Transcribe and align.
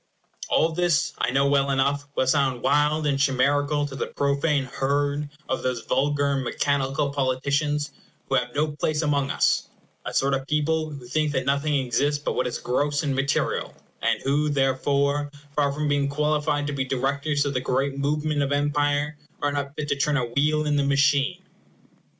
All 0.49 0.71
this, 0.71 1.13
I 1.19 1.29
know 1.29 1.47
well 1.47 1.69
enough, 1.69 2.07
will 2.15 2.25
sound 2.25 2.63
wild 2.63 3.05
and 3.05 3.19
chimerical 3.19 3.85
to 3.85 3.95
the 3.95 4.07
profane 4.07 4.63
herd 4.65 5.29
of 5.47 5.61
those 5.61 5.81
vulgar 5.83 6.31
and 6.31 6.43
mechanical 6.43 7.11
politicians 7.11 7.91
who 8.27 8.33
have 8.33 8.55
no 8.55 8.71
place 8.71 9.03
among 9.03 9.29
us; 9.29 9.67
a 10.03 10.11
sort 10.11 10.33
of 10.33 10.47
people 10.47 10.89
who 10.89 11.05
think 11.05 11.33
that 11.33 11.45
nothing 11.45 11.75
exists 11.75 12.17
but 12.17 12.33
what 12.33 12.47
is 12.47 12.57
gross 12.57 13.03
and 13.03 13.13
material, 13.13 13.75
and 14.01 14.19
who, 14.23 14.49
therefore, 14.49 15.29
far 15.55 15.71
from 15.71 15.87
being 15.87 16.09
qualified 16.09 16.65
to 16.65 16.73
be 16.73 16.83
directors 16.83 17.45
of 17.45 17.53
the 17.53 17.61
great 17.61 17.95
movement 17.99 18.41
of 18.41 18.51
empire, 18.51 19.19
are 19.39 19.51
not 19.51 19.75
fit 19.75 19.87
to 19.89 19.95
turn 19.95 20.17
a 20.17 20.25
wheel 20.25 20.65
in 20.65 20.77
the 20.77 20.83
machine. 20.83 21.43